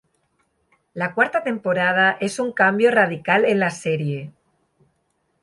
[0.95, 4.31] La cuarta temporada es un cambio radical en la serie.